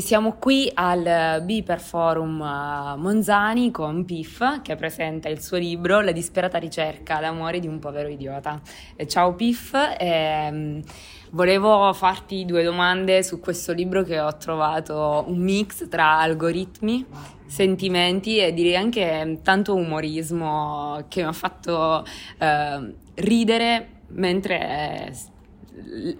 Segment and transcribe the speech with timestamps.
[0.00, 6.12] Siamo qui al Biper Forum eh, Monzani con Piff che presenta il suo libro La
[6.12, 8.60] disperata ricerca d'amore di un povero idiota.
[9.06, 10.82] Ciao Piff, ehm,
[11.30, 17.04] volevo farti due domande su questo libro che ho trovato un mix tra algoritmi,
[17.46, 22.04] sentimenti e direi anche tanto umorismo che mi ha fatto
[22.38, 25.12] eh, ridere mentre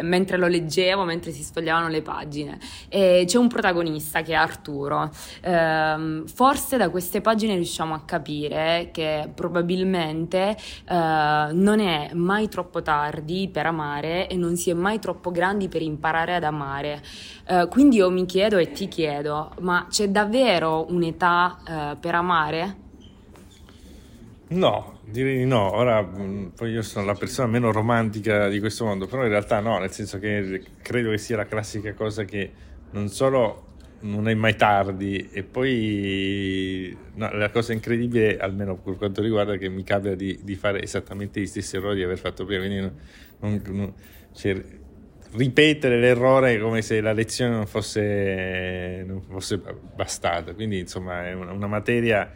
[0.03, 2.59] mentre lo leggevo, mentre si sfogliavano le pagine.
[2.89, 5.11] E c'è un protagonista che è Arturo.
[5.41, 10.57] Eh, forse da queste pagine riusciamo a capire che probabilmente
[10.89, 15.69] eh, non è mai troppo tardi per amare e non si è mai troppo grandi
[15.69, 17.03] per imparare ad amare.
[17.47, 22.87] Eh, quindi io mi chiedo e ti chiedo, ma c'è davvero un'età eh, per amare?
[24.51, 25.75] No, direi di no.
[25.75, 29.61] Ora, mm, poi io sono la persona meno romantica di questo mondo, però in realtà
[29.61, 32.51] no, nel senso che credo che sia la classica cosa che
[32.93, 33.67] non solo
[34.01, 39.59] non è mai tardi e poi no, la cosa incredibile, almeno per quanto riguarda, è
[39.59, 42.65] che mi capita di, di fare esattamente gli stessi errori di aver fatto prima.
[42.65, 42.81] Quindi
[43.41, 43.95] non, non,
[44.33, 44.63] cioè,
[45.33, 49.61] ripetere l'errore come se la lezione non fosse, non fosse
[49.95, 50.55] bastata.
[50.55, 52.33] Quindi insomma è una, una materia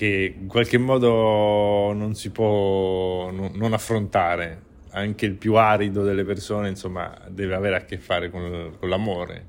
[0.00, 4.68] che in qualche modo non si può non affrontare.
[4.92, 9.44] Anche il più arido delle persone, insomma, deve avere a che fare con, con l'amore.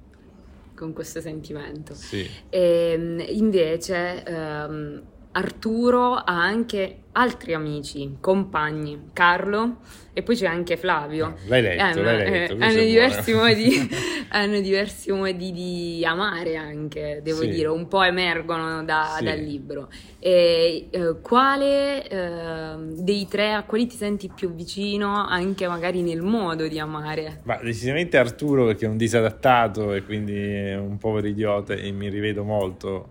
[0.76, 1.94] Con questo sentimento.
[1.94, 2.30] Sì.
[2.50, 9.78] E, ehm, invece, ehm, Arturo ha anche altri amici, compagni, Carlo
[10.12, 11.38] e poi c'è anche Flavio.
[11.48, 12.54] L'hai letto, eh, l'hai letto.
[12.58, 13.90] Eh, hanno, diversi modi,
[14.32, 17.50] hanno, diversi modi, di amare anche, devo sì.
[17.50, 19.26] dire, un po' emergono da, sì.
[19.26, 19.90] dal libro.
[20.20, 26.22] E, eh, quale eh, dei tre, a quali ti senti più vicino anche magari nel
[26.22, 27.42] modo di amare?
[27.44, 32.10] Ma decisamente Arturo perché è un disadattato e quindi è un povero idiota e mi
[32.10, 33.10] rivedo molto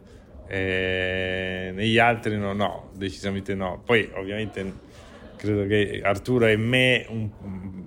[0.48, 3.82] eh, negli altri no, no, decisamente no.
[3.84, 4.88] Poi ovviamente
[5.36, 7.30] credo che Arturo è me un,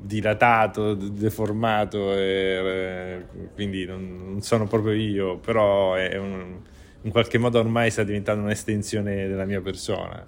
[0.03, 6.59] dilatato, deformato, e, quindi non, non, sono proprio io, però un,
[7.01, 10.25] in qualche modo ormai sta diventando un'estensione della mia persona.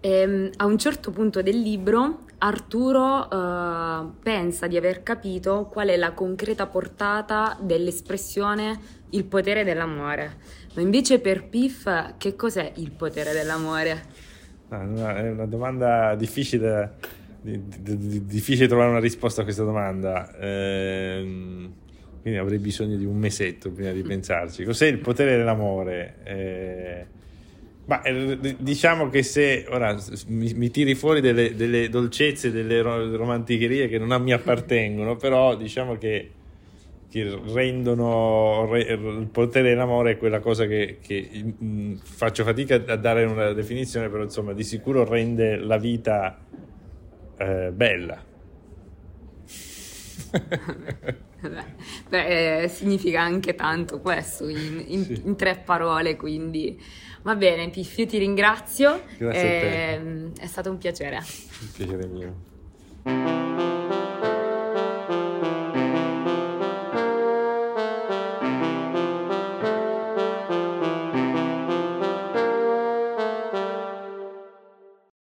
[0.00, 5.88] E, ehm, a un certo punto del libro Arturo uh, pensa di aver capito qual
[5.88, 8.78] è la concreta portata dell'espressione
[9.10, 10.36] il potere dell'amore,
[10.74, 11.88] ma invece per Piff
[12.18, 14.02] che cos'è il potere dell'amore?
[14.68, 16.96] No, è una domanda difficile,
[17.44, 20.34] difficile trovare una risposta a questa domanda.
[20.38, 21.72] Ehm,
[22.22, 24.64] quindi avrei bisogno di un mesetto prima di pensarci.
[24.64, 26.14] Cos'è il potere dell'amore?
[26.24, 27.06] Eh,
[27.86, 29.94] ma eh, diciamo che se ora
[30.28, 35.98] mi, mi tiri fuori delle, delle, dolcezze, delle romanticherie che non mi appartengono, però diciamo
[35.98, 36.30] che,
[37.10, 41.28] che rendono re, il potere dell'amore quella cosa che, che
[41.58, 46.38] mh, faccio fatica a dare una definizione, però insomma di sicuro rende la vita
[47.36, 48.22] eh, bella.
[52.08, 55.22] Beh, eh, significa anche tanto questo in, in, sì.
[55.24, 56.80] in tre parole, quindi
[57.24, 59.02] Va bene, Piff, io ti ringrazio.
[59.16, 60.42] Grazie te.
[60.42, 61.16] È stato un piacere.
[61.16, 63.72] Un piacere mio.